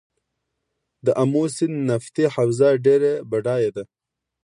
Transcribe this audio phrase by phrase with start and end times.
[1.05, 3.83] د امو سیند نفتي حوزه ډیره بډایه ده.